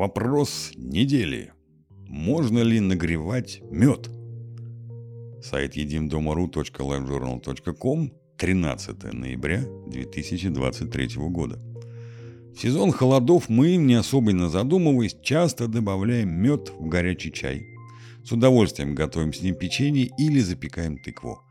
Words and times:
Вопрос 0.00 0.72
недели. 0.76 1.52
Можно 2.08 2.60
ли 2.60 2.80
нагревать 2.80 3.60
мед? 3.70 4.08
Сайт 5.42 5.76
едимдомару.livejournal.com 5.76 8.10
13 8.38 9.12
ноября 9.12 9.62
2023 9.88 11.08
года. 11.28 11.58
В 12.54 12.58
сезон 12.58 12.92
холодов 12.92 13.50
мы, 13.50 13.76
не 13.76 13.92
особенно 13.92 14.48
задумываясь, 14.48 15.18
часто 15.22 15.68
добавляем 15.68 16.30
мед 16.30 16.72
в 16.78 16.88
горячий 16.88 17.30
чай. 17.30 17.66
С 18.24 18.32
удовольствием 18.32 18.94
готовим 18.94 19.34
с 19.34 19.42
ним 19.42 19.54
печенье 19.54 20.08
или 20.16 20.40
запекаем 20.40 20.96
тыкву. 20.96 21.42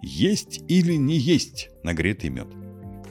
Есть 0.01 0.61
или 0.67 0.93
не 0.93 1.17
есть 1.17 1.69
нагретый 1.83 2.29
мед? 2.29 2.47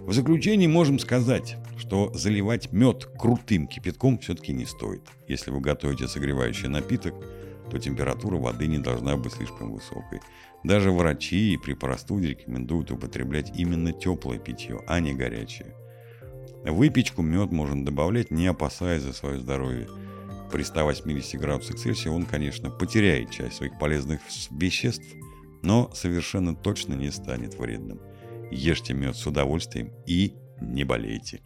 В 0.01 0.13
заключение 0.13 0.69
можем 0.69 0.99
сказать, 0.99 1.57
что 1.87 2.13
заливать 2.15 2.73
мед 2.73 3.05
крутым 3.17 3.69
кипятком 3.69 4.19
все-таки 4.19 4.53
не 4.53 4.67
стоит. 4.67 5.03
Если 5.29 5.53
вы 5.53 5.61
готовите 5.61 6.09
согревающий 6.09 6.69
напиток, 6.69 7.15
то 7.71 7.79
температура 7.79 8.39
воды 8.39 8.67
не 8.67 8.79
должна 8.79 9.17
быть 9.17 9.35
слишком 9.35 9.73
высокой. 9.73 10.21
Даже 10.65 10.91
врачи 10.91 11.57
при 11.63 11.75
простуде 11.75 12.31
рекомендуют 12.31 12.91
употреблять 12.91 13.53
именно 13.57 13.93
теплое 13.93 14.39
питье, 14.39 14.81
а 14.89 14.99
не 14.99 15.15
горячее. 15.15 15.77
В 16.65 16.73
выпечку 16.73 17.23
мед 17.23 17.53
можно 17.53 17.85
добавлять, 17.85 18.33
не 18.33 18.49
опасаясь 18.49 19.03
за 19.03 19.13
свое 19.13 19.39
здоровье. 19.39 19.87
При 20.51 20.65
180 20.65 21.41
градусах 21.41 21.77
Цельсия 21.77 22.11
он, 22.11 22.25
конечно, 22.25 22.69
потеряет 22.69 23.31
часть 23.31 23.57
своих 23.57 23.79
полезных 23.79 24.21
веществ, 24.51 25.07
но 25.63 25.93
совершенно 25.95 26.57
точно 26.57 26.95
не 26.95 27.13
станет 27.13 27.55
вредным. 27.55 28.01
Ешьте 28.51 28.93
мед 28.93 29.15
с 29.15 29.25
удовольствием 29.25 29.93
и 30.05 30.35
не 30.61 30.83
болейте. 30.83 31.43